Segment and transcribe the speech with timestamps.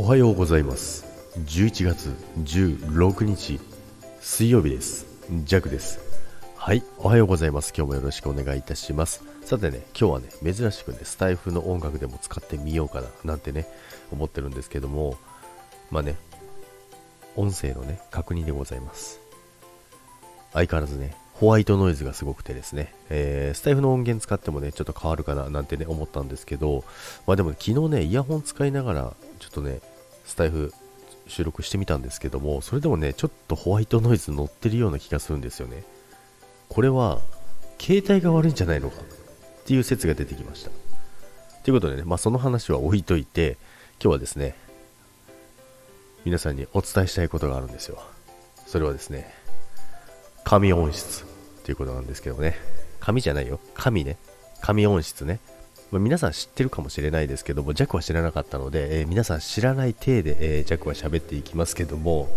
[0.00, 1.04] おはようございます。
[1.38, 3.58] 11月16日
[4.20, 5.06] 水曜日です。
[5.28, 5.98] ジャックです。
[6.54, 7.72] はいおはようございます。
[7.76, 9.24] 今日もよろしくお願いいたします。
[9.42, 13.66] さてね今日はね珍しくねスタイフの音楽でも使ってみようかななんてね
[14.12, 15.18] 思ってるんですけども
[15.90, 16.14] まあね
[17.34, 19.18] 音声のね確認でございます。
[20.52, 26.82] 相変わらずねホワイトノイズがすごくてですね、えー、スタイフの音源使ってもね、ちょっと変わるかななんてね、思ったんですけど、
[27.28, 29.78] まあでも、昨日ね、イヤホン使いながら、ちょっとね、
[30.28, 30.72] スタイフ
[31.26, 35.82] 収録してみたんですけども、それでもね、ちょっとホワイトノイズ乗ってるような気がするんですよね。
[36.68, 37.20] これは、
[37.80, 40.70] 携帯が悪いんじゃないのかっていう説が出てきました。
[41.64, 43.56] ということでね、まあその話は置いといて、
[44.02, 44.54] 今日はですね、
[46.26, 48.02] 皆さんにお伝えしたいことがあるんですよ。
[48.66, 49.32] それはですね、
[50.44, 51.24] 神音質
[51.64, 52.56] ということなんですけどね。
[53.00, 53.60] 神じゃないよ。
[53.74, 54.18] 神ね。
[54.60, 55.40] 神音質ね。
[55.90, 62.28] まあ、皆さん知ってるかもしれないですけども、弱は知らなかったので、えー、皆さん知らない体で、えー、弱は喋っていきますけども、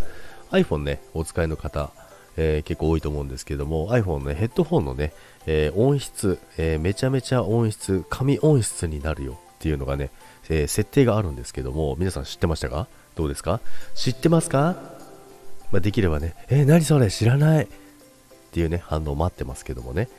[0.52, 1.92] iPhone ね、お使いの方、
[2.38, 5.12] えー、結構多いと思うんですけども、iPhone の、ね、ヘッドホンのね、
[5.48, 10.12] えー、音質、えー、めちゃめちゃ音質、神音質になるよっていうのがね、
[10.50, 12.88] え設定があるんですけども、皆さん知ってましたか？
[13.16, 13.60] どうですか？
[13.96, 14.76] 知ってますか？
[15.72, 17.12] まあ、できればね、え何それ？
[17.12, 17.66] 知らない！
[17.66, 17.68] っ
[18.52, 20.10] ていうね、反応待ってますけどもね。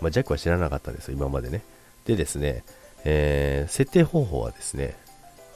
[0.00, 1.62] まあ、ジャックは知らなかったですよ、今までね。
[2.08, 2.64] でですね、
[3.04, 4.96] えー、設定方法はですね、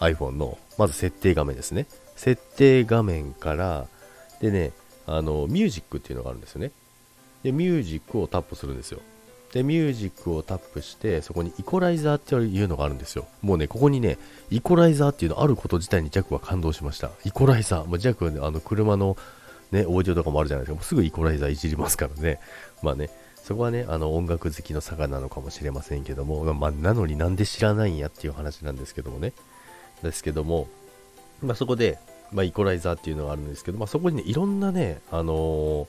[0.00, 1.86] iPhone の、まず設定画面ですね。
[2.14, 3.86] 設定画面から、
[4.40, 4.72] でね、
[5.06, 6.70] あの、ミュージックっていうのがあるんですよね。
[7.42, 9.00] で、ミュージックをタップするんですよ。
[9.54, 13.26] で、ミュージックをタップして、そこにイコライザーっていうのがあるんですよ。
[13.40, 14.18] もうね、ここにね、
[14.50, 17.10] イコライザーっていうのあること自体にジャックは感動しました。
[17.24, 17.86] イコライザー。
[17.86, 19.16] もうジャックはね、あの、車の
[19.70, 20.74] ね、オーディオとかもあるじゃないですか。
[20.74, 22.40] もうすぐイコライザーいじりますからね。
[22.82, 23.10] まあね、
[23.42, 29.32] そこはね、あの音楽好きの差がなのかもしれませんけども、まあ、なのになんで知らないんやっていう話なんですけどもね。
[30.02, 30.68] ですけども、
[31.42, 31.98] まあ、そこで、
[32.30, 35.86] まあ、イコライザーっていうのがあるんですけど、まあ、そこにね、いろんなね、あのー、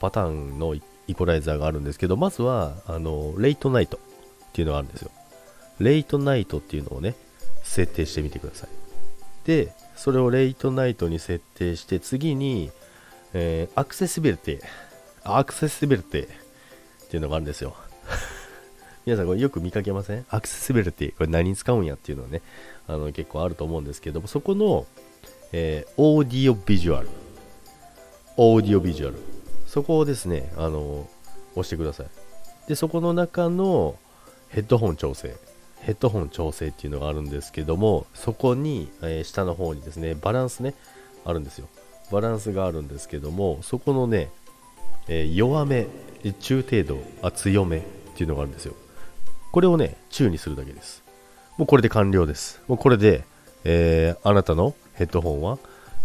[0.00, 4.00] パターンのイコライザーがあるんですけど、まずは、あのー、レイトナイトっ
[4.52, 5.10] ていうのがあるんですよ。
[5.78, 7.14] Late Night っていうのをね、
[7.62, 8.68] 設定してみてください。
[9.46, 12.72] で、それを Late Night に設定して、次に、
[13.32, 14.60] えー、アクセシビリティ、
[15.24, 16.45] アクセシビリティ
[17.06, 17.74] っていうのがあるんですよ。
[19.06, 20.26] 皆さんこれよく見かけません？
[20.28, 22.42] アクセシビリティ、これ何使うんやっていうのはね、
[22.88, 24.86] あの結構あると思うんですけども、そこの、
[25.52, 27.08] えー、オーディオビジュアル、
[28.36, 29.16] オーディオビジュアル、
[29.66, 31.08] そこをですね、あの
[31.52, 32.06] 押してください。
[32.68, 33.96] で、そこの中の
[34.48, 35.36] ヘッドホン調整、
[35.80, 40.74] ヘッドホン調整っていうのがあるんですけども、そこに、えー、下の方にですね、バランスね、
[41.24, 41.68] あるんですよ。
[42.10, 44.30] バランスがあるんですけどもそこのね、
[45.08, 45.86] えー、弱め
[46.34, 47.82] 中程度あ強めっ
[48.16, 48.74] ていうのがあるんですよ。
[49.52, 51.02] これをね中にするだけです。
[51.56, 52.60] もうこれで完了です。
[52.68, 53.24] もうこれで、
[53.64, 55.58] えー、あなたのヘッドホンは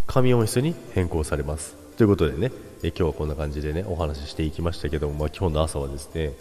[0.07, 1.75] 紙音質に変更されます。
[1.97, 2.51] ということでね、
[2.83, 6.33] え、今日はこんな感じでねお話ししていきましたけども、まあ、今日の朝はですね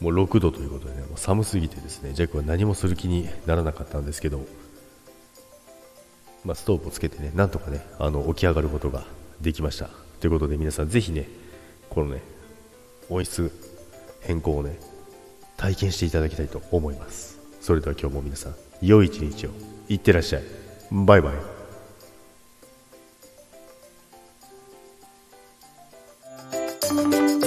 [0.00, 4.44] もう6度ということでね、もう寒すぎてですね、ジャックは何もする気にならなかったんですけど、
[6.44, 9.04] まあ、ストーブをつけてね、なんとかね、あの起き上がることが
[9.40, 9.88] できました。
[10.20, 11.26] ということで皆さんぜひね、
[11.88, 12.20] このね、
[13.08, 13.50] 音質
[14.20, 14.78] 変更をね
[15.56, 17.38] 体験していただきたいと思います。
[17.60, 19.50] それでは今日も皆さん良い一日を。
[19.88, 20.42] いってらっしゃい。
[20.90, 21.32] バイバ
[27.42, 27.45] イ。